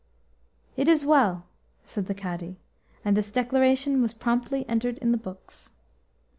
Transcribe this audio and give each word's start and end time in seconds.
"It 0.77 0.87
is 0.87 1.05
well," 1.05 1.43
said 1.85 2.07
the 2.07 2.15
Cadi, 2.15 2.57
and 3.05 3.15
this 3.15 3.31
declaration 3.31 4.01
was 4.01 4.15
promptly 4.15 4.67
entered 4.67 4.97
in 4.97 5.11
the 5.11 5.15
books. 5.19 5.69